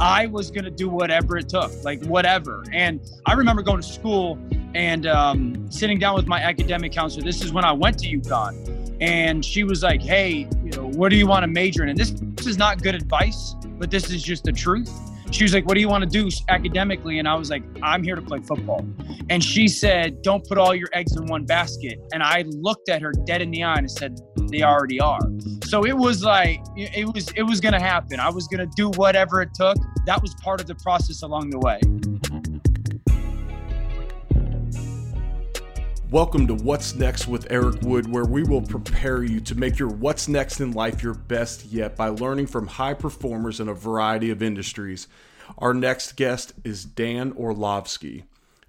[0.00, 2.64] I was gonna do whatever it took, like whatever.
[2.72, 4.38] And I remember going to school
[4.74, 7.24] and um, sitting down with my academic counselor.
[7.24, 11.08] This is when I went to UConn, and she was like, "Hey, you know, what
[11.08, 14.10] do you want to major in?" And this, this is not good advice, but this
[14.10, 14.90] is just the truth.
[15.30, 18.02] She was like, "What do you want to do academically?" And I was like, "I'm
[18.02, 18.86] here to play football."
[19.30, 23.02] And she said, "Don't put all your eggs in one basket." And I looked at
[23.02, 24.68] her dead in the eye and said, "They mm-hmm.
[24.68, 25.20] already are."
[25.64, 28.18] So it was like it was it was gonna happen.
[28.18, 29.76] I was gonna do whatever it took.
[30.06, 31.80] That was part of the process along the way.
[31.82, 32.58] Mm-hmm.
[36.10, 39.90] Welcome to What's Next with Eric Wood, where we will prepare you to make your
[39.90, 44.30] what's next in life your best yet by learning from high performers in a variety
[44.30, 45.08] of industries.
[45.58, 48.24] Our next guest is Dan Orlovsky.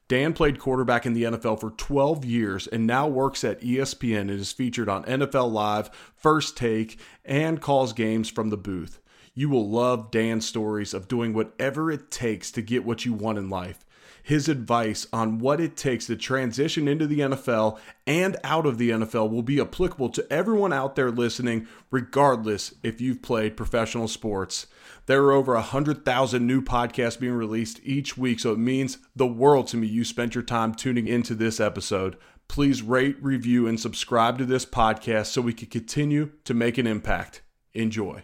[0.09, 4.31] Dan played quarterback in the NFL for 12 years and now works at ESPN and
[4.31, 8.99] is featured on NFL Live, First Take, and calls games from the booth.
[9.35, 13.37] You will love Dan's stories of doing whatever it takes to get what you want
[13.37, 13.85] in life
[14.29, 18.91] his advice on what it takes to transition into the NFL and out of the
[18.91, 24.67] NFL will be applicable to everyone out there listening, regardless if you've played professional sports.
[25.09, 29.65] There are over 100,000 new podcasts being released each week, so it means the world
[29.69, 32.15] to me you spent your time tuning into this episode.
[32.47, 36.85] Please rate, review, and subscribe to this podcast so we can continue to make an
[36.85, 37.41] impact.
[37.73, 38.21] Enjoy.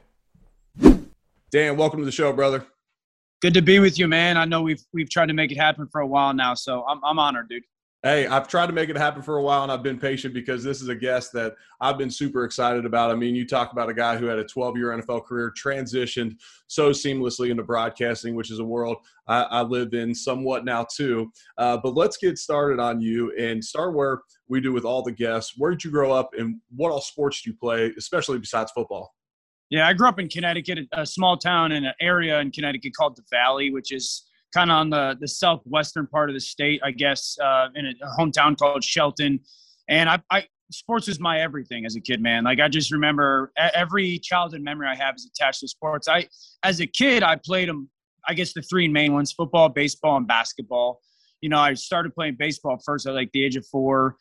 [1.50, 2.68] Dan, welcome to the show, brother
[3.42, 4.38] good to be with you, man.
[4.38, 7.00] I know we've we've tried to make it happen for a while now, so I'm
[7.04, 7.64] I'm honored, dude.
[8.06, 10.64] Hey, I've tried to make it happen for a while and I've been patient because
[10.64, 13.10] this is a guest that I've been super excited about.
[13.10, 16.36] I mean, you talk about a guy who had a 12 year NFL career, transitioned
[16.68, 18.98] so seamlessly into broadcasting, which is a world
[19.28, 21.32] I, I live in somewhat now too.
[21.58, 25.12] Uh, but let's get started on you and start where we do with all the
[25.12, 25.54] guests.
[25.58, 29.16] Where did you grow up and what all sports do you play, especially besides football?
[29.72, 33.16] Yeah, I grew up in Connecticut, a small town in an area in Connecticut called
[33.16, 36.92] the Valley, which is kind of on the, the southwestern part of the state, I
[36.92, 39.40] guess, uh, in a, hometown called Shelton.
[39.90, 42.46] And I, I, sports was my everything as a kid, man.
[42.46, 46.08] Like I just remember every childhood memory I have is attached to sports.
[46.08, 46.28] I,
[46.64, 47.90] as a kid, I played them.
[48.28, 51.02] I guess the three main ones: football, baseball, and basketball.
[51.42, 54.16] You know, I started playing baseball first at like the age of four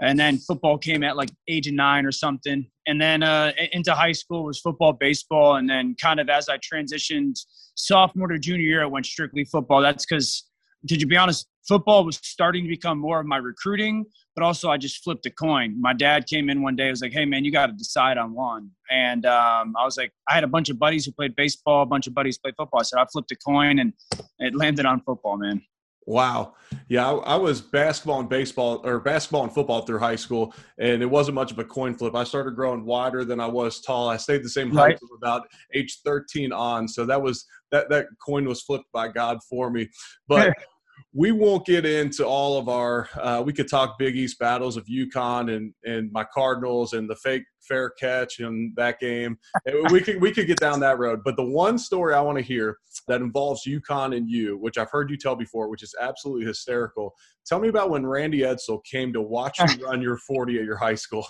[0.00, 2.66] and then football came at like age of nine or something.
[2.86, 6.58] And then uh, into high school was football baseball and then kind of as i
[6.58, 7.38] transitioned
[7.74, 9.80] sophomore to junior year i went strictly football.
[9.80, 10.44] That's because
[10.86, 14.76] to be honest football was starting to become more of my recruiting but also i
[14.76, 15.74] just flipped a coin.
[15.80, 18.32] My dad came in one day was like hey man you got to decide on
[18.32, 18.70] one.
[18.90, 21.86] And um, i was like i had a bunch of buddies who played baseball a
[21.86, 22.80] bunch of buddies played football.
[22.80, 23.92] I said i flipped a coin and
[24.38, 25.60] it landed on football man
[26.08, 26.54] Wow.
[26.88, 31.02] Yeah, I, I, was basketball and baseball or basketball and football through high school, and
[31.02, 32.14] it wasn't much of a coin flip.
[32.14, 34.08] I started growing wider than I was tall.
[34.08, 34.98] I stayed the same height right.
[34.98, 36.88] from about age 13 on.
[36.88, 39.90] So that was that that coin was flipped by God for me.
[40.26, 40.54] But
[41.14, 43.08] we won't get into all of our.
[43.18, 47.16] Uh, we could talk Big East battles of UConn and and my Cardinals and the
[47.16, 49.38] fake fair catch in that game.
[49.90, 51.20] we could we could get down that road.
[51.24, 54.90] But the one story I want to hear that involves UConn and you, which I've
[54.90, 57.14] heard you tell before, which is absolutely hysterical.
[57.46, 60.76] Tell me about when Randy Edsall came to watch you run your 40 at your
[60.76, 61.26] high school.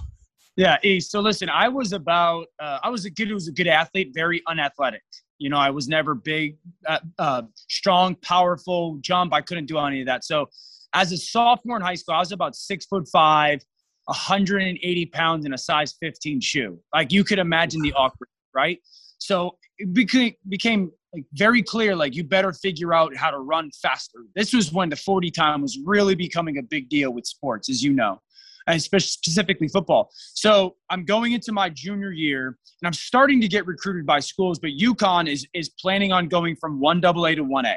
[0.56, 3.68] Yeah, so listen, I was about uh, I was a kid who was a good
[3.68, 5.04] athlete, very unathletic.
[5.38, 6.56] You know, I was never big,
[6.86, 9.32] uh, uh, strong, powerful, jump.
[9.32, 10.24] I couldn't do any of that.
[10.24, 10.46] So,
[10.94, 13.60] as a sophomore in high school, I was about six foot five,
[14.06, 16.78] 180 pounds in a size 15 shoe.
[16.94, 18.78] Like you could imagine the awkward, right?
[19.18, 23.70] So it became, became like very clear, like you better figure out how to run
[23.82, 24.20] faster.
[24.34, 27.82] This was when the 40 time was really becoming a big deal with sports, as
[27.82, 28.20] you know
[28.68, 30.10] and specifically football.
[30.34, 34.58] So I'm going into my junior year, and I'm starting to get recruited by schools,
[34.58, 37.76] but UConn is is planning on going from one AA to one A,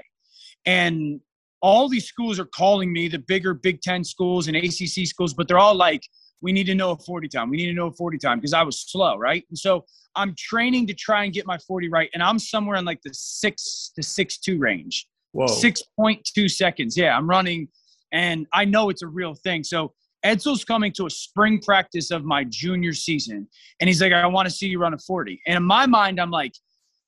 [0.66, 1.19] and
[1.62, 5.47] all these schools are calling me the bigger Big Ten schools and ACC schools, but
[5.47, 6.02] they're all like,
[6.41, 7.52] we need to know a 40 time.
[7.52, 9.44] We need to know a 40 time because I was slow, right?
[9.49, 9.85] And so
[10.16, 13.14] I'm training to try and get my 40 right, and I'm somewhere in like the
[13.14, 15.08] six to six two range.
[15.34, 15.46] Whoa.
[15.46, 16.97] 6.2 seconds.
[16.97, 17.70] Yeah, I'm running,
[18.11, 19.64] and I know it's a real thing.
[19.64, 19.94] So
[20.26, 23.47] Edsall's coming to a spring practice of my junior season,
[23.79, 25.41] and he's like, I want to see you run a 40.
[25.47, 26.53] And in my mind, I'm like,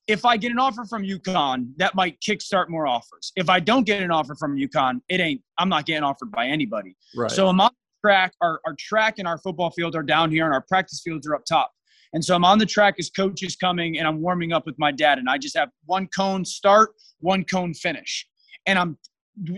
[0.07, 3.31] if I get an offer from UConn, that might kickstart more offers.
[3.36, 6.48] If I don't get an offer from UConn, it ain't, I'm not getting offered by
[6.48, 6.95] anybody.
[7.15, 7.31] Right.
[7.31, 7.71] So I'm on
[8.04, 11.27] track, our, our track and our football field are down here, and our practice fields
[11.27, 11.71] are up top.
[12.12, 14.77] And so I'm on the track as coach is coming, and I'm warming up with
[14.77, 18.27] my dad, and I just have one cone start, one cone finish.
[18.65, 18.98] And I'm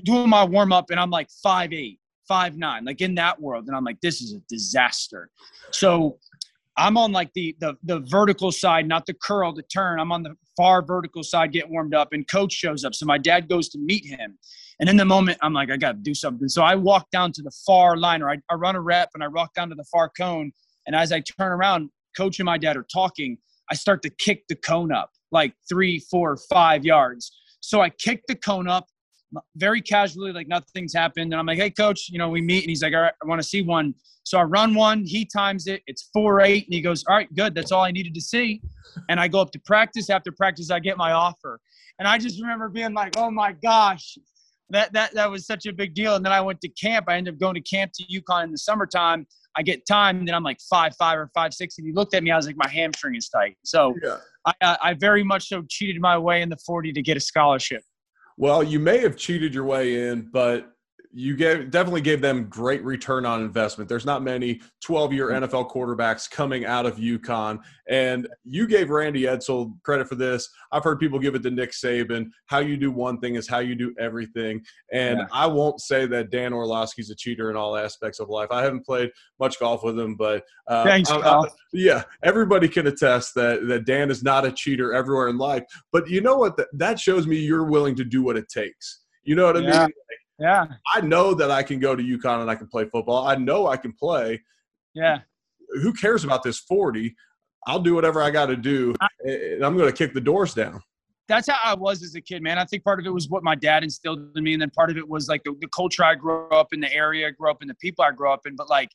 [0.03, 3.67] doing my warm up, and I'm like five eight five nine, like in that world.
[3.67, 5.29] And I'm like, this is a disaster.
[5.71, 6.17] So
[6.77, 9.99] I'm on like the the the vertical side, not the curl, the turn.
[9.99, 12.95] I'm on the far vertical side, get warmed up, and coach shows up.
[12.95, 14.37] So my dad goes to meet him.
[14.79, 16.49] And in the moment, I'm like, I got to do something.
[16.49, 19.23] So I walk down to the far line, or I, I run a rep and
[19.23, 20.51] I walk down to the far cone.
[20.85, 23.37] And as I turn around, coach and my dad are talking.
[23.71, 27.31] I start to kick the cone up like three, four, five yards.
[27.61, 28.87] So I kick the cone up
[29.55, 31.33] very casually, like nothing's happened.
[31.33, 32.63] And I'm like, hey, coach, you know, we meet.
[32.63, 33.93] And he's like, all right, I want to see one.
[34.23, 35.03] So I run one.
[35.05, 35.81] He times it.
[35.87, 37.53] It's four eight, and he goes, all right, good.
[37.53, 38.61] That's all I needed to see.
[39.09, 40.09] And I go up to practice.
[40.09, 41.59] After practice, I get my offer.
[41.99, 44.17] And I just remember being like, oh my gosh,
[44.71, 46.15] that that that was such a big deal.
[46.15, 47.05] And then I went to camp.
[47.07, 49.27] I ended up going to camp to UConn in the summertime.
[49.57, 51.77] I get time, and then I'm like five five or five six.
[51.77, 52.31] And he looked at me.
[52.31, 53.57] I was like, my hamstring is tight.
[53.63, 54.17] So yeah.
[54.45, 57.81] I, I very much so cheated my way in the 40 to get a scholarship.
[58.37, 60.74] Well, you may have cheated your way in, but
[61.17, 63.87] you gave definitely gave them great return on investment.
[63.87, 65.45] There's not many 12 year mm-hmm.
[65.45, 70.49] NFL quarterbacks coming out of UConn, and you gave Randy Edsall credit for this.
[70.73, 72.31] I've heard people give it to Nick Saban.
[72.47, 74.61] How you do one thing is how you do everything.
[74.91, 75.25] And yeah.
[75.31, 78.49] I won't say that Dan Orlovsky's a cheater in all aspects of life.
[78.51, 79.09] I haven't played
[79.39, 83.85] much golf with him, but uh, thanks, I, I, yeah, everybody can attest that that
[83.85, 85.63] Dan is not a cheater everywhere in life.
[85.93, 86.59] But you know what?
[86.73, 89.05] That shows me you're willing to do what it takes.
[89.25, 89.81] You know what I yeah.
[89.81, 89.89] mean?
[90.39, 90.65] Yeah.
[90.93, 93.27] I know that I can go to UConn and I can play football.
[93.27, 94.41] I know I can play.
[94.93, 95.19] Yeah.
[95.81, 97.15] Who cares about this 40?
[97.67, 98.93] I'll do whatever I got to do,
[99.23, 100.81] and I'm going to kick the doors down.
[101.27, 102.59] That's how I was as a kid, man.
[102.59, 104.91] I think part of it was what my dad instilled in me, and then part
[104.91, 107.49] of it was like the, the culture I grew up in, the area I grew
[107.49, 108.55] up in, the people I grew up in.
[108.55, 108.89] But like,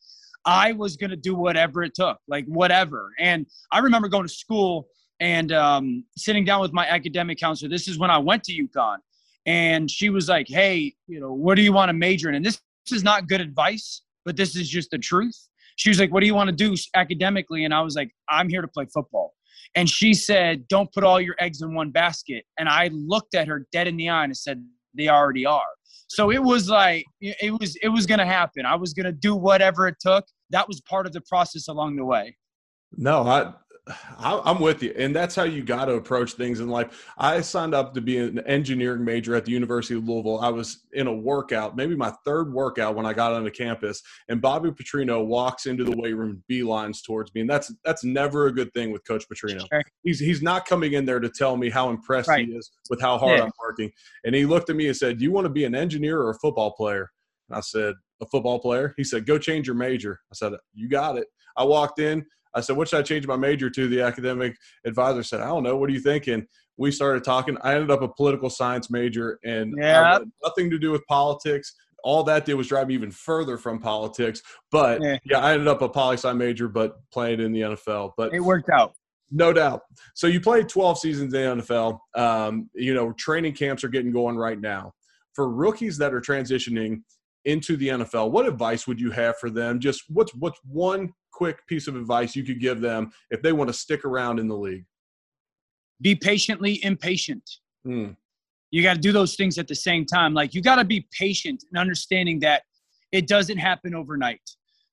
[0.45, 3.11] I was going to do whatever it took, like whatever.
[3.19, 4.87] And I remember going to school
[5.19, 7.69] and um, sitting down with my academic counselor.
[7.69, 8.99] This is when I went to UConn
[9.47, 12.45] and she was like, "Hey, you know, what do you want to major in?" And
[12.45, 15.37] this, this is not good advice, but this is just the truth.
[15.77, 18.49] She was like, "What do you want to do academically?" And I was like, "I'm
[18.49, 19.35] here to play football."
[19.75, 23.49] And she said, "Don't put all your eggs in one basket." And I looked at
[23.49, 24.65] her dead in the eye and said,
[24.95, 25.71] "They already are."
[26.09, 28.67] So it was like it was it was gonna happen.
[28.67, 30.27] I was gonna do whatever it took.
[30.51, 32.37] That was part of the process along the way.
[32.97, 33.53] No, I
[34.19, 37.07] I'm with you, and that's how you got to approach things in life.
[37.19, 40.41] I signed up to be an engineering major at the University of Louisville.
[40.41, 44.41] I was in a workout, maybe my third workout when I got onto campus, and
[44.41, 48.53] Bobby Petrino walks into the weight room, beelines towards me, and that's that's never a
[48.53, 49.67] good thing with Coach Petrino.
[49.73, 49.83] Sure.
[50.03, 52.47] He's he's not coming in there to tell me how impressed right.
[52.47, 53.45] he is with how hard yeah.
[53.45, 53.91] I'm working,
[54.25, 56.31] and he looked at me and said, "Do you want to be an engineer or
[56.31, 57.11] a football player?"
[57.49, 60.89] And I said, "A football player." He said, "Go change your major." I said, "You
[60.89, 61.27] got it."
[61.57, 62.25] I walked in.
[62.55, 63.89] I said, what should I change my major to?
[63.89, 65.77] The academic advisor said, I don't know.
[65.77, 66.47] What are you thinking?
[66.77, 67.57] We started talking.
[67.63, 70.19] I ended up a political science major and yeah.
[70.43, 71.75] nothing to do with politics.
[72.03, 74.41] All that did was drive me even further from politics.
[74.73, 78.13] But yeah, yeah I ended up a poli sci major, but playing in the NFL.
[78.17, 78.95] But it worked out.
[79.31, 79.83] No doubt.
[80.15, 82.01] So you played 12 seasons in the NFL.
[82.17, 84.93] Um, you know, training camps are getting going right now.
[85.35, 87.03] For rookies that are transitioning
[87.45, 89.79] into the NFL, what advice would you have for them?
[89.79, 93.67] Just what's what's one quick piece of advice you could give them if they want
[93.67, 94.85] to stick around in the league?
[96.03, 97.49] Be patiently impatient.
[97.87, 98.15] Mm.
[98.71, 100.35] You got to do those things at the same time.
[100.35, 102.65] Like you got to be patient and understanding that
[103.11, 104.43] it doesn't happen overnight.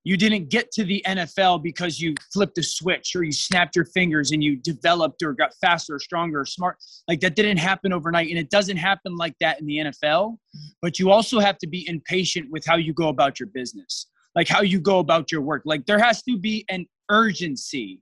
[0.06, 3.84] You didn't get to the NFL because you flipped a switch or you snapped your
[3.84, 6.78] fingers and you developed or got faster or stronger or smart.
[7.10, 8.30] Like that didn't happen overnight.
[8.30, 10.38] And it doesn't happen like that in the NFL.
[10.82, 14.48] But you also have to be impatient with how you go about your business like
[14.48, 15.64] how you go about your work.
[15.66, 18.00] Like there has to be an urgency.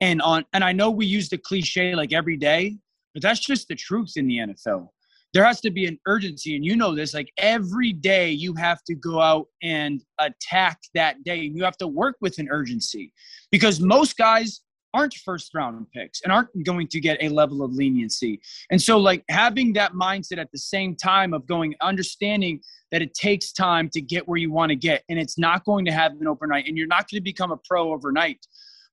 [0.00, 2.78] And on and I know we use the cliche like every day,
[3.12, 4.88] but that's just the truth in the NFL.
[5.34, 7.12] There has to be an urgency, and you know this.
[7.12, 11.76] Like every day, you have to go out and attack that day, and you have
[11.78, 13.12] to work with an urgency,
[13.50, 14.62] because most guys
[14.94, 18.40] aren't first round picks and aren't going to get a level of leniency.
[18.70, 23.14] And so, like, having that mindset at the same time of going, understanding that it
[23.14, 26.26] takes time to get where you want to get, and it's not going to happen
[26.26, 28.38] overnight, and you're not going to become a pro overnight.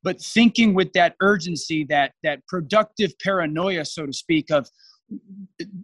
[0.04, 4.70] But thinking with that urgency, that that productive paranoia, so to speak, of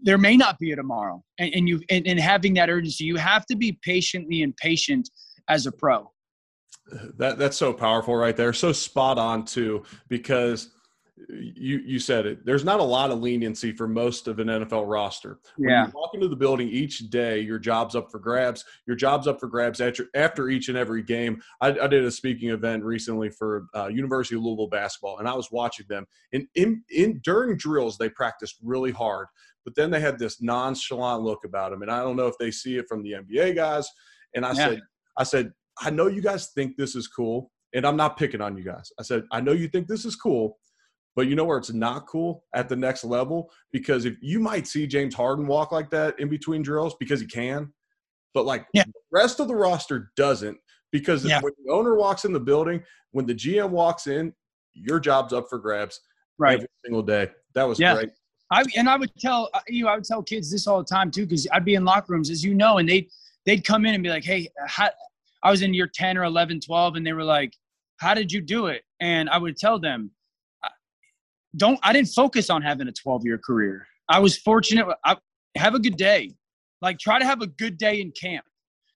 [0.04, 3.16] there may not be a tomorrow, and, and you and, and having that urgency, you
[3.16, 5.10] have to be patiently impatient
[5.48, 6.11] as a pro.
[7.18, 8.54] That that's so powerful right there.
[8.54, 10.72] So spot on too, because
[11.30, 12.46] you you said it.
[12.46, 15.40] There's not a lot of leniency for most of an NFL roster.
[15.58, 15.86] When yeah.
[15.86, 18.66] you walk into the building each day, your job's up for grabs.
[18.88, 21.42] Your job's up for grabs after, after each and every game.
[21.60, 25.34] I, I did a speaking event recently for uh, University of Louisville basketball, and I
[25.34, 26.06] was watching them.
[26.34, 29.28] And in, in during drills, they practiced really hard,
[29.64, 31.82] but then they had this nonchalant look about them.
[31.82, 33.90] And I don't know if they see it from the NBA guys.
[34.34, 34.68] And I yeah.
[34.68, 34.82] said,
[35.18, 35.52] I said,
[35.82, 38.92] I know you guys think this is cool, and I'm not picking on you guys.
[39.00, 40.58] I said, I know you think this is cool,
[41.16, 44.68] but you know where it's not cool at the next level because if you might
[44.68, 47.74] see James Harden walk like that in between drills because he can,
[48.34, 48.84] but like yeah.
[48.86, 50.58] the rest of the roster doesn't
[50.92, 51.42] because yeah.
[51.42, 54.34] when the owner walks in the building, when the GM walks in,
[54.74, 56.00] your job's up for grabs
[56.38, 56.56] right.
[56.56, 57.30] every single day.
[57.56, 57.96] That was yeah.
[57.96, 58.10] great.
[58.52, 61.10] I and I would tell uh, you, I would tell kids this all the time
[61.10, 63.08] too, because I'd be in locker rooms, as you know, and they
[63.46, 64.90] they'd come in and be like, "Hey, how,
[65.44, 67.54] I was in year 10 or 11, 12, and they were like,
[67.98, 68.84] How did you do it?
[69.00, 70.12] And I would tell them,
[71.56, 73.88] Don't, I didn't focus on having a 12 year career.
[74.10, 74.88] I was fortunate.
[75.06, 75.18] I,
[75.58, 76.32] have a good day.
[76.82, 78.46] Like, try to have a good day in camp.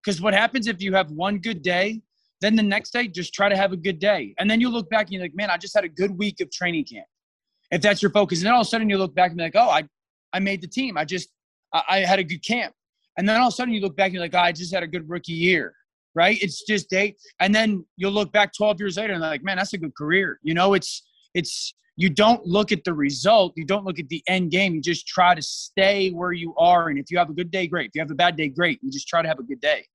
[0.01, 2.01] Because what happens if you have one good day,
[2.39, 4.33] then the next day, just try to have a good day.
[4.37, 6.39] And then you look back and you're like, Man, I just had a good week
[6.41, 7.07] of training camp.
[7.71, 8.39] If that's your focus.
[8.39, 9.83] And then all of a sudden you look back and be like, Oh, I,
[10.31, 10.97] I made the team.
[10.97, 11.29] I just,
[11.73, 12.73] I, I had a good camp.
[13.17, 14.73] And then all of a sudden you look back and you're like, oh, I just
[14.73, 15.73] had a good rookie year
[16.15, 16.37] right?
[16.41, 19.73] It's just they, and then you'll look back 12 years later and like, man, that's
[19.73, 20.39] a good career.
[20.41, 21.03] You know, it's
[21.33, 24.75] it's you don't look at the result, you don't look at the end game.
[24.75, 27.67] You just try to stay where you are, and if you have a good day,
[27.67, 27.87] great.
[27.87, 28.79] If you have a bad day, great.
[28.81, 29.85] You just try to have a good day.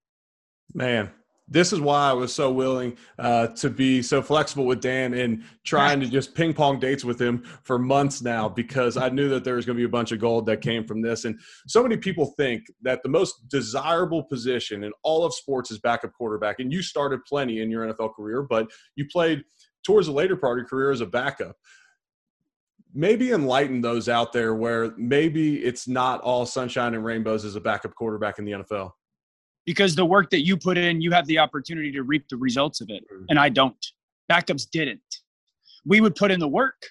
[0.74, 1.10] Man,
[1.50, 5.42] this is why I was so willing uh, to be so flexible with Dan and
[5.64, 9.42] trying to just ping pong dates with him for months now because I knew that
[9.42, 11.24] there was going to be a bunch of gold that came from this.
[11.24, 15.80] And so many people think that the most desirable position in all of sports is
[15.80, 16.60] backup quarterback.
[16.60, 19.42] And you started plenty in your NFL career, but you played
[19.84, 21.56] towards the later part of your career as a backup.
[22.94, 27.60] Maybe enlighten those out there where maybe it's not all sunshine and rainbows as a
[27.60, 28.92] backup quarterback in the NFL
[29.66, 32.80] because the work that you put in, you have the opportunity to reap the results
[32.80, 33.04] of it.
[33.12, 33.26] Mm.
[33.30, 33.86] And I don't.
[34.30, 35.00] Backups didn't.
[35.84, 36.82] We would put in the work,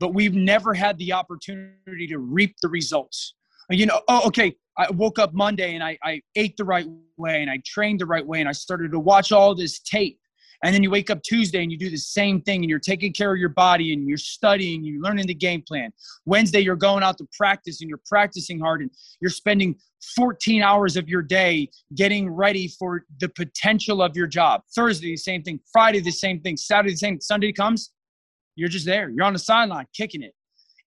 [0.00, 3.34] but we've never had the opportunity to reap the results.
[3.70, 7.42] You know, oh, okay, I woke up Monday and I, I ate the right way
[7.42, 10.20] and I trained the right way and I started to watch all this tape
[10.62, 13.12] and then you wake up Tuesday and you do the same thing and you're taking
[13.12, 15.92] care of your body and you're studying, you're learning the game plan.
[16.24, 19.76] Wednesday, you're going out to practice and you're practicing hard and you're spending
[20.14, 24.62] 14 hours of your day getting ready for the potential of your job.
[24.74, 25.60] Thursday, the same thing.
[25.72, 26.56] Friday, the same thing.
[26.56, 27.20] Saturday, the same.
[27.20, 27.92] Sunday comes,
[28.54, 29.10] you're just there.
[29.10, 30.34] You're on the sideline kicking it.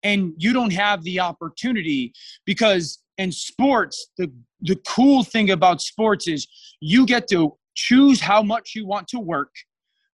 [0.03, 2.13] And you don't have the opportunity
[2.45, 6.47] because in sports, the, the cool thing about sports is
[6.79, 9.53] you get to choose how much you want to work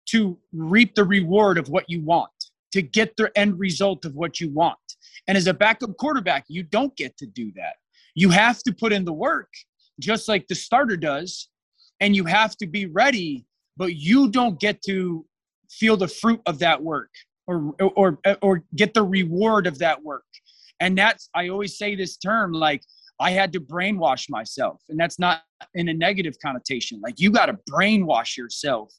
[0.06, 2.32] to reap the reward of what you want,
[2.74, 4.78] to get the end result of what you want.
[5.28, 7.76] And as a backup quarterback, you don't get to do that.
[8.16, 9.48] You have to put in the work,
[10.00, 11.48] just like the starter does,
[12.02, 13.46] and you have to be ready,
[13.78, 15.26] but you don't get to
[15.70, 17.12] feel the fruit of that work
[17.48, 20.26] or or or get the reward of that work.
[20.82, 22.84] And that's I always say this term like
[23.20, 24.82] I had to brainwash myself.
[24.90, 25.44] And that's not
[25.74, 27.00] in a negative connotation.
[27.02, 28.94] Like you got to brainwash yourself.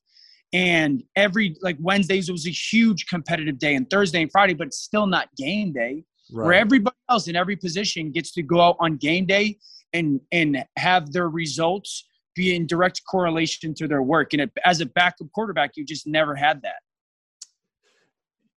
[0.53, 4.79] And every like Wednesdays was a huge competitive day and Thursday and Friday, but it's
[4.79, 6.05] still not game day.
[6.33, 6.45] Right.
[6.45, 9.59] Where everybody else in every position gets to go out on game day
[9.93, 14.33] and and have their results be in direct correlation to their work.
[14.33, 16.77] And it, as a backup quarterback, you just never had that.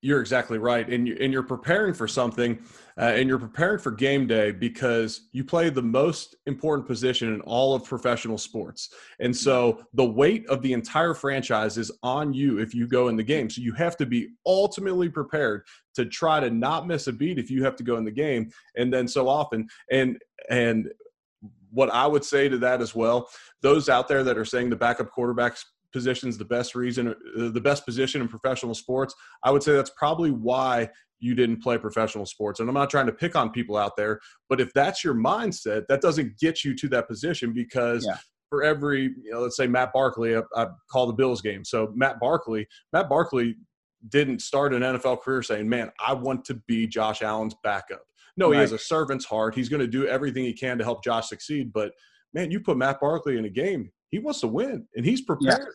[0.05, 2.59] You're exactly right, and you, and you're preparing for something,
[2.95, 7.41] uh, and you're preparing for game day because you play the most important position in
[7.41, 12.59] all of professional sports, and so the weight of the entire franchise is on you
[12.59, 13.50] if you go in the game.
[13.50, 15.63] So you have to be ultimately prepared
[15.95, 18.51] to try to not miss a beat if you have to go in the game,
[18.77, 20.19] and then so often, and
[20.51, 20.91] and
[21.71, 23.27] what I would say to that as well,
[23.63, 25.63] those out there that are saying the backup quarterbacks
[25.96, 29.92] position's the best reason, uh, the best position in professional sports, I would say that's
[29.92, 32.60] probably why you didn't play professional sports.
[32.60, 35.84] And I'm not trying to pick on people out there, but if that's your mindset,
[35.88, 38.18] that doesn't get you to that position because yeah.
[38.50, 41.64] for every, you know, let's say Matt Barkley, I, I call the Bills game.
[41.64, 43.56] So Matt Barkley, Matt Barkley
[44.10, 48.04] didn't start an NFL career saying, man, I want to be Josh Allen's backup.
[48.36, 48.56] No, right.
[48.56, 49.56] he has a servant's heart.
[49.56, 51.72] He's going to do everything he can to help Josh succeed.
[51.72, 51.94] But
[52.34, 55.60] man, you put Matt Barkley in a game, he wants to win and he's prepared.
[55.60, 55.66] Yeah.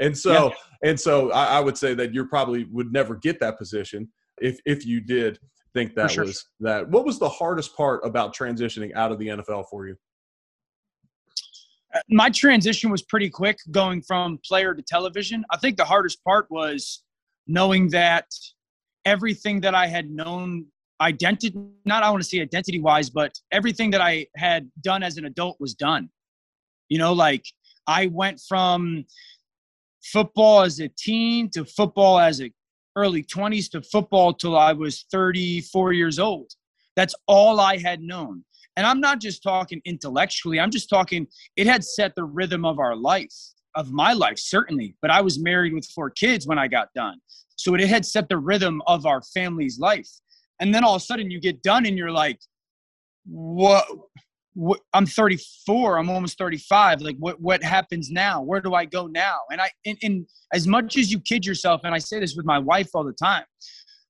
[0.00, 0.90] And so, yeah.
[0.90, 4.08] and so I, I, would say that you probably would never get that position
[4.38, 5.38] if if you did
[5.72, 6.24] think that sure.
[6.24, 6.88] was that.
[6.88, 9.96] What was the hardest part about transitioning out of the NFL for you?
[11.94, 15.44] Uh, my transition was pretty quick going from player to television.
[15.50, 17.02] I think the hardest part was
[17.46, 18.26] knowing that
[19.04, 20.66] everything that I had known
[21.00, 25.16] identity not I want to say identity wise, but everything that I had done as
[25.18, 26.08] an adult was done.
[26.88, 27.44] You know, like
[27.86, 29.04] I went from
[30.12, 32.52] football as a teen to football as a
[32.96, 36.52] early 20s to football till I was 34 years old.
[36.94, 38.44] That's all I had known.
[38.76, 42.78] And I'm not just talking intellectually, I'm just talking, it had set the rhythm of
[42.78, 43.32] our life.
[43.74, 44.94] of my life, certainly.
[45.02, 47.18] But I was married with four kids when I got done.
[47.56, 50.08] So it had set the rhythm of our family's life.
[50.60, 52.38] And then all of a sudden you get done and you're like,
[53.26, 53.86] what?
[54.54, 57.00] What I'm 34, I'm almost 35.
[57.00, 58.40] Like what, what happens now?
[58.40, 59.38] Where do I go now?
[59.50, 62.46] And I, and, and as much as you kid yourself, and I say this with
[62.46, 63.44] my wife all the time,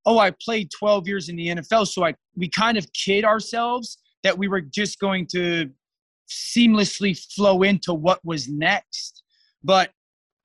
[0.06, 1.88] oh, I played 12 years in the NFL.
[1.88, 5.70] So I, we kind of kid ourselves that we were just going to
[6.30, 9.22] seamlessly flow into what was next.
[9.62, 9.90] But,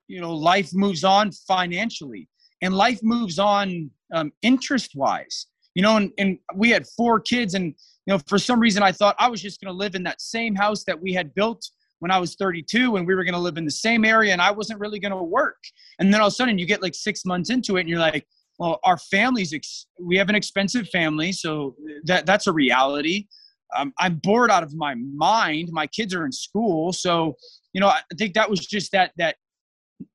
[0.08, 2.28] you know, life moves on financially
[2.62, 7.54] and life moves on um, interest wise, you know, and, and we had four kids
[7.54, 7.74] and,
[8.06, 10.20] you know, for some reason I thought I was just going to live in that
[10.20, 11.68] same house that we had built
[12.00, 14.42] when I was 32 and we were going to live in the same area and
[14.42, 15.62] I wasn't really going to work.
[15.98, 17.98] And then all of a sudden you get like six months into it and you're
[17.98, 18.26] like,
[18.58, 21.32] well, our family's, ex- we have an expensive family.
[21.32, 23.26] So that that's a reality.
[23.76, 25.68] Um, I'm bored out of my mind.
[25.72, 26.92] My kids are in school.
[26.92, 27.36] So,
[27.72, 29.36] you know, I think that was just that, that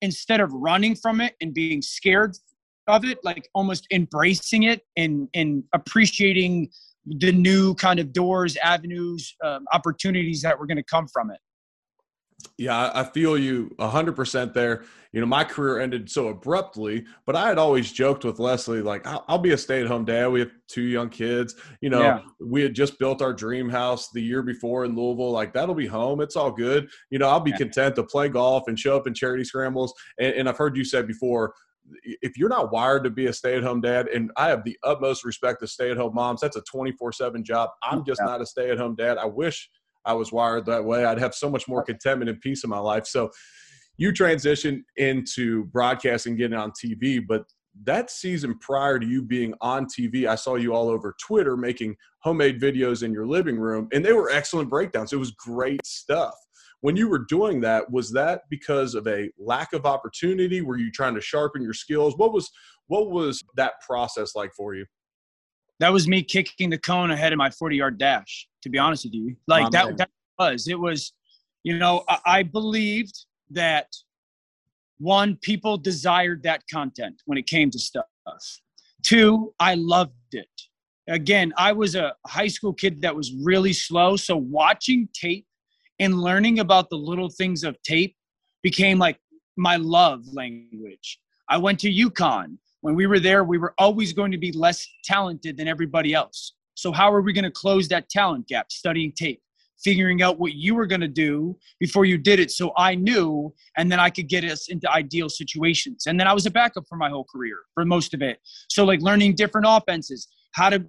[0.01, 2.35] instead of running from it and being scared
[2.87, 6.69] of it, like almost embracing it and, and appreciating
[7.05, 11.39] the new kind of doors, avenues, um, opportunities that were going to come from it.
[12.57, 14.83] Yeah, I feel you 100% there.
[15.11, 19.07] You know, my career ended so abruptly, but I had always joked with Leslie, like,
[19.07, 20.27] I'll, I'll be a stay at home dad.
[20.27, 21.55] We have two young kids.
[21.81, 22.19] You know, yeah.
[22.39, 25.31] we had just built our dream house the year before in Louisville.
[25.31, 26.21] Like, that'll be home.
[26.21, 26.89] It's all good.
[27.09, 27.57] You know, I'll be yeah.
[27.57, 29.93] content to play golf and show up in charity scrambles.
[30.19, 31.53] And, and I've heard you say before,
[32.03, 35.59] if you're not wired to be a stay-at-home dad and i have the utmost respect
[35.59, 38.31] to stay-at-home moms that's a 24-7 job i'm just yeah.
[38.31, 39.69] not a stay-at-home dad i wish
[40.05, 41.03] I was wired that way.
[41.03, 43.07] I'd have so much more contentment and peace in my life.
[43.07, 43.31] So
[43.97, 47.45] you transitioned into broadcasting, getting on TV, but
[47.83, 51.95] that season prior to you being on TV, I saw you all over Twitter making
[52.19, 55.11] homemade videos in your living room, and they were excellent breakdowns.
[55.11, 56.35] It was great stuff.
[56.85, 60.61] When you were doing that, was that because of a lack of opportunity?
[60.61, 62.15] Were you trying to sharpen your skills?
[62.17, 62.49] What was
[62.87, 64.85] what was that process like for you?
[65.79, 69.05] that was me kicking the cone ahead of my 40 yard dash to be honest
[69.05, 71.13] with you like that, that was it was
[71.63, 73.87] you know I, I believed that
[74.97, 78.05] one people desired that content when it came to stuff
[79.03, 80.47] two i loved it
[81.07, 85.45] again i was a high school kid that was really slow so watching tape
[85.99, 88.15] and learning about the little things of tape
[88.63, 89.19] became like
[89.57, 94.31] my love language i went to UConn when we were there, we were always going
[94.31, 96.53] to be less talented than everybody else.
[96.75, 98.71] So, how are we going to close that talent gap?
[98.71, 99.41] Studying tape,
[99.83, 102.51] figuring out what you were going to do before you did it.
[102.51, 106.05] So I knew, and then I could get us into ideal situations.
[106.05, 108.37] And then I was a backup for my whole career for most of it.
[108.69, 110.85] So, like learning different offenses, how to,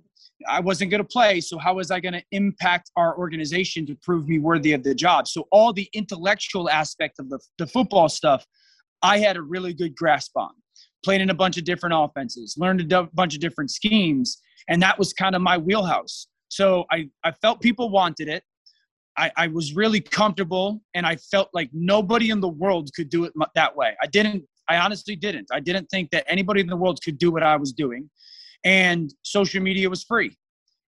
[0.48, 1.40] I wasn't going to play.
[1.40, 4.94] So, how was I going to impact our organization to prove me worthy of the
[4.94, 5.28] job?
[5.28, 8.46] So, all the intellectual aspect of the, the football stuff,
[9.02, 10.50] I had a really good grasp on
[11.06, 14.82] played in a bunch of different offenses, learned a d- bunch of different schemes, and
[14.82, 16.26] that was kind of my wheelhouse.
[16.48, 18.42] So I, I felt people wanted it.
[19.16, 23.22] I, I was really comfortable, and I felt like nobody in the world could do
[23.22, 23.96] it that way.
[24.02, 24.44] I didn't.
[24.68, 25.46] I honestly didn't.
[25.52, 28.10] I didn't think that anybody in the world could do what I was doing,
[28.64, 30.36] and social media was free.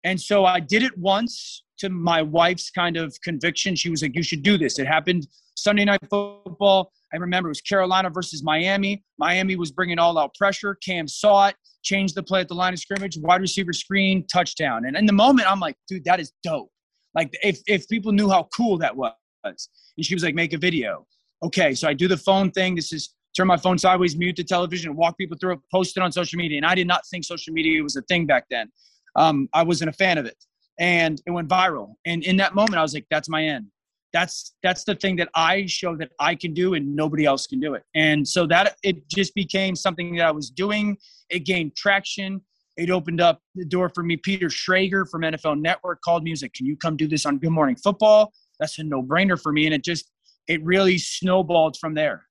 [0.03, 3.75] And so I did it once to my wife's kind of conviction.
[3.75, 6.91] She was like, "You should do this." It happened Sunday night football.
[7.13, 9.03] I remember it was Carolina versus Miami.
[9.17, 10.75] Miami was bringing all out pressure.
[10.75, 14.85] Cam saw it, changed the play at the line of scrimmage, wide receiver screen, touchdown.
[14.85, 16.69] And in the moment, I'm like, dude, that is dope.
[17.13, 19.13] Like if, if people knew how cool that was.
[19.43, 19.57] And
[20.05, 21.05] she was like, make a video.
[21.43, 22.75] Okay, so I do the phone thing.
[22.75, 26.03] This is turn my phone sideways, mute the television, walk people through it, post it
[26.03, 26.57] on social media.
[26.57, 28.71] And I did not think social media was a thing back then.
[29.15, 30.37] Um, I wasn't a fan of it.
[30.79, 31.93] And it went viral.
[32.05, 33.67] And in that moment, I was like, that's my end
[34.15, 37.59] that's that's the thing that I show that I can do and nobody else can
[37.59, 37.83] do it.
[37.95, 40.97] And so that it just became something that I was doing.
[41.29, 42.39] It gained traction.
[42.77, 44.15] It opened up the door for me.
[44.15, 46.31] Peter Schrager from NFL Network called me.
[46.31, 49.51] Was like, "Can you come do this on Good Morning Football?" That's a no-brainer for
[49.51, 50.09] me, and it just
[50.47, 52.25] it really snowballed from there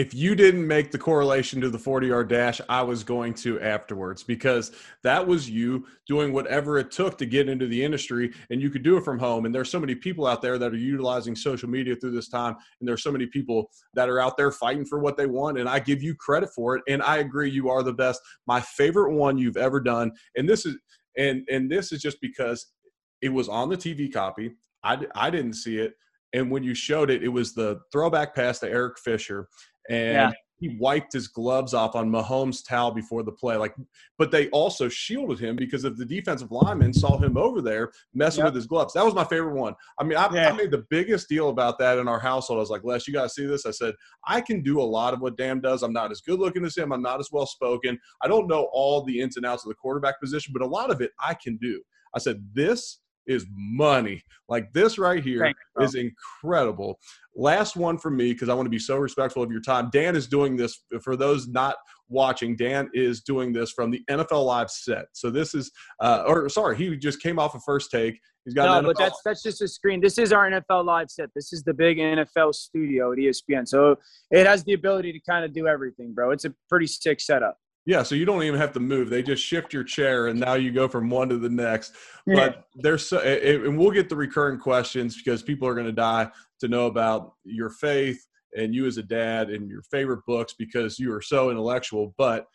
[0.00, 3.60] if you didn't make the correlation to the 40 yard dash, I was going to
[3.60, 8.62] afterwards because that was you doing whatever it took to get into the industry and
[8.62, 9.44] you could do it from home.
[9.44, 12.56] And there's so many people out there that are utilizing social media through this time.
[12.80, 15.58] And there's so many people that are out there fighting for what they want.
[15.58, 16.82] And I give you credit for it.
[16.88, 18.22] And I agree, you are the best.
[18.46, 20.12] My favorite one you've ever done.
[20.34, 20.78] And this is,
[21.18, 22.72] and, and this is just because
[23.20, 24.52] it was on the TV copy.
[24.82, 25.92] I, I didn't see it.
[26.32, 29.48] And when you showed it, it was the throwback pass to Eric Fisher
[29.88, 30.30] and yeah.
[30.58, 33.56] he wiped his gloves off on Mahomes' towel before the play.
[33.56, 33.74] Like,
[34.18, 38.44] but they also shielded him because if the defensive lineman saw him over there messing
[38.44, 38.48] yep.
[38.48, 39.74] with his gloves, that was my favorite one.
[39.98, 40.50] I mean, I, yeah.
[40.50, 42.58] I, made the biggest deal about that in our household.
[42.58, 43.66] I was like, Les, you got to see this.
[43.66, 43.94] I said,
[44.26, 45.82] I can do a lot of what Dan does.
[45.82, 46.92] I'm not as good looking as him.
[46.92, 47.98] I'm not as well spoken.
[48.22, 50.90] I don't know all the ins and outs of the quarterback position, but a lot
[50.90, 51.80] of it I can do.
[52.14, 52.98] I said, this
[53.30, 54.22] is money.
[54.48, 56.98] Like this right here you, is incredible.
[57.36, 59.88] Last one for me because I want to be so respectful of your time.
[59.92, 61.76] Dan is doing this for those not
[62.08, 62.56] watching.
[62.56, 65.06] Dan is doing this from the NFL Live set.
[65.12, 68.18] So this is, uh, or sorry, he just came off a first take.
[68.44, 70.00] He's got no, but that's that's just a screen.
[70.00, 71.28] This is our NFL Live set.
[71.34, 73.68] This is the big NFL studio at ESPN.
[73.68, 73.96] So
[74.30, 76.30] it has the ability to kind of do everything, bro.
[76.32, 77.58] It's a pretty sick setup.
[77.86, 79.08] Yeah, so you don't even have to move.
[79.08, 81.94] They just shift your chair, and now you go from one to the next.
[82.26, 82.34] Yeah.
[82.34, 86.30] But there's so, and we'll get the recurring questions because people are going to die
[86.60, 90.98] to know about your faith and you as a dad and your favorite books because
[90.98, 92.14] you are so intellectual.
[92.18, 92.46] But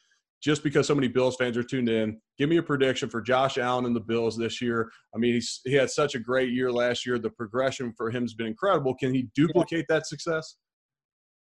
[0.42, 3.58] just because so many Bills fans are tuned in, give me a prediction for Josh
[3.58, 4.92] Allen and the Bills this year.
[5.16, 7.18] I mean, he's, he had such a great year last year.
[7.18, 8.94] The progression for him has been incredible.
[8.94, 10.58] Can he duplicate that success?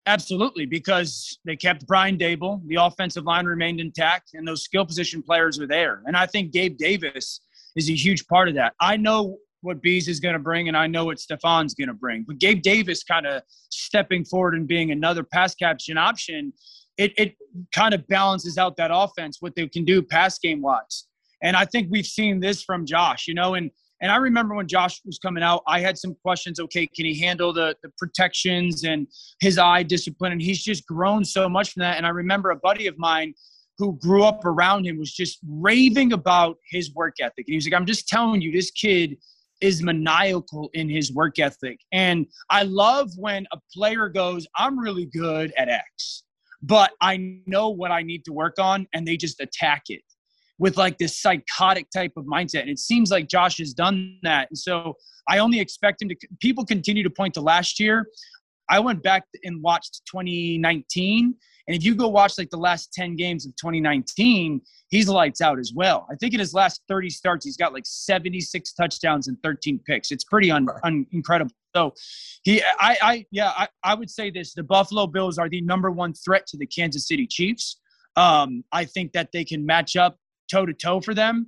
[0.08, 5.22] Absolutely, because they kept Brian Daboll, the offensive line remained intact, and those skill position
[5.22, 6.02] players are there.
[6.06, 7.42] And I think Gabe Davis
[7.76, 8.74] is a huge part of that.
[8.80, 11.94] I know what Bees is going to bring, and I know what Stefon's going to
[11.94, 12.24] bring.
[12.26, 16.54] But Gabe Davis kind of stepping forward and being another pass caption option,
[16.98, 17.36] it, it
[17.76, 21.06] kind of balances out that offense, what they can do pass game wise.
[21.44, 24.68] And I think we've seen this from Josh, you know, and– and I remember when
[24.68, 26.60] Josh was coming out, I had some questions.
[26.60, 29.08] Okay, can he handle the, the protections and
[29.40, 30.32] his eye discipline?
[30.34, 31.98] And he's just grown so much from that.
[31.98, 33.34] And I remember a buddy of mine
[33.78, 37.46] who grew up around him was just raving about his work ethic.
[37.48, 39.18] And he was like, I'm just telling you, this kid
[39.62, 41.80] is maniacal in his work ethic.
[41.92, 46.24] And I love when a player goes, I'm really good at X,
[46.62, 50.02] but I know what I need to work on, and they just attack it
[50.60, 52.62] with like this psychotic type of mindset.
[52.62, 54.50] And it seems like Josh has done that.
[54.50, 54.96] And so
[55.30, 58.08] I only expect him to, people continue to point to last year.
[58.70, 61.36] I went back and watched 2019.
[61.68, 65.60] And if you go watch like the last 10 games of 2019, he's lights out
[65.60, 66.08] as well.
[66.10, 70.12] I think in his last 30 starts, he's got like 76 touchdowns and 13 picks.
[70.12, 71.52] It's pretty un, un, incredible.
[71.76, 71.94] So
[72.44, 75.92] he, I, I, yeah, I, I would say this: the Buffalo Bills are the number
[75.92, 77.80] one threat to the Kansas City Chiefs.
[78.16, 80.18] Um, I think that they can match up
[80.48, 81.48] toe to toe for them.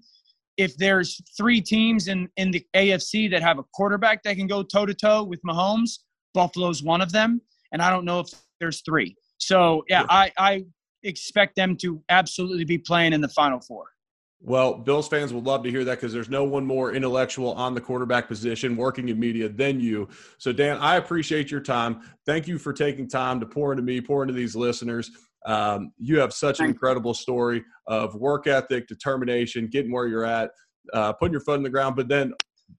[0.57, 4.61] If there's three teams in, in the AFC that have a quarterback that can go
[4.61, 5.99] toe to toe with Mahomes,
[6.33, 7.41] Buffalo's one of them.
[7.71, 9.15] And I don't know if there's three.
[9.37, 10.65] So, yeah, I, I
[11.03, 13.85] expect them to absolutely be playing in the Final Four.
[14.41, 17.73] Well, Bills fans would love to hear that because there's no one more intellectual on
[17.73, 20.07] the quarterback position working in media than you.
[20.37, 22.01] So, Dan, I appreciate your time.
[22.25, 25.11] Thank you for taking time to pour into me, pour into these listeners.
[25.45, 30.51] Um, you have such an incredible story of work ethic, determination, getting where you're at,
[30.93, 32.33] uh, putting your foot in the ground, but then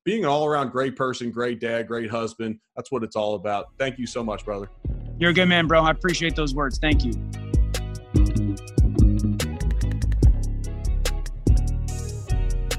[0.04, 2.58] being an all around great person, great dad, great husband.
[2.76, 3.66] That's what it's all about.
[3.78, 4.68] Thank you so much, brother.
[5.18, 5.82] You're a good man, bro.
[5.82, 6.78] I appreciate those words.
[6.78, 7.12] Thank you.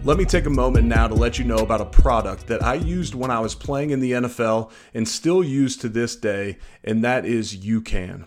[0.04, 2.74] Let me take a moment now to let you know about a product that I
[2.74, 7.04] used when I was playing in the NFL and still use to this day, and
[7.04, 8.26] that is UCAN.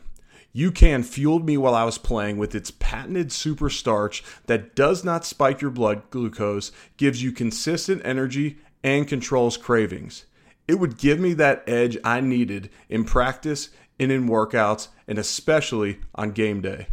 [0.55, 5.25] UCAN fueled me while I was playing with its patented super starch that does not
[5.25, 10.27] spike your blood glucose, gives you consistent energy, and controls cravings.
[10.69, 15.99] It would give me that edge I needed in practice and in workouts, and especially
[16.15, 16.87] on game day.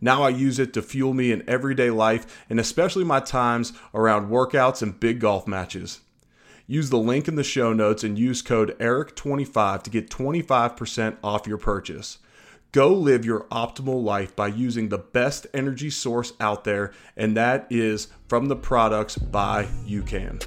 [0.00, 4.30] Now I use it to fuel me in everyday life and especially my times around
[4.30, 6.00] workouts and big golf matches.
[6.66, 11.46] Use the link in the show notes and use code ERIC25 to get 25% off
[11.46, 12.18] your purchase.
[12.74, 17.68] Go live your optimal life by using the best energy source out there, and that
[17.70, 20.44] is from the products by UCAN.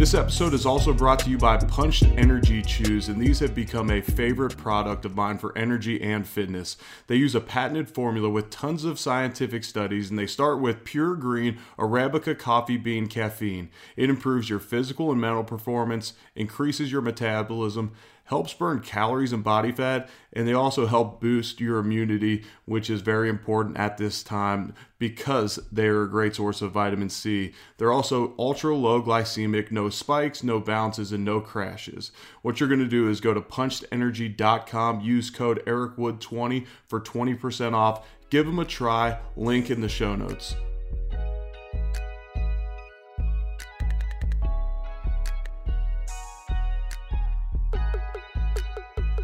[0.00, 3.90] This episode is also brought to you by Punched Energy Chews, and these have become
[3.90, 6.78] a favorite product of mine for energy and fitness.
[7.06, 11.16] They use a patented formula with tons of scientific studies, and they start with pure
[11.16, 13.68] green Arabica coffee bean caffeine.
[13.94, 17.92] It improves your physical and mental performance, increases your metabolism,
[18.30, 23.00] helps burn calories and body fat, and they also help boost your immunity, which is
[23.00, 27.52] very important at this time because they're a great source of vitamin C.
[27.76, 32.12] They're also ultra low glycemic, no spikes, no bounces, and no crashes.
[32.42, 38.06] What you're going to do is go to punchedenergy.com, use code EricWood20 for 20% off.
[38.30, 40.54] Give them a try, link in the show notes.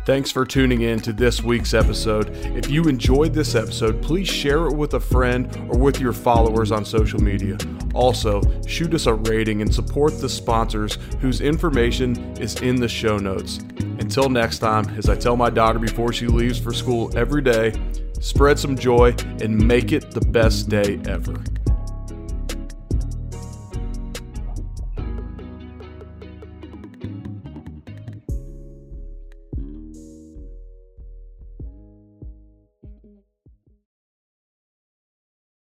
[0.07, 2.31] Thanks for tuning in to this week's episode.
[2.57, 6.71] If you enjoyed this episode, please share it with a friend or with your followers
[6.71, 7.59] on social media.
[7.92, 13.19] Also, shoot us a rating and support the sponsors whose information is in the show
[13.19, 13.59] notes.
[13.99, 17.73] Until next time, as I tell my daughter before she leaves for school every day,
[18.21, 21.35] spread some joy and make it the best day ever.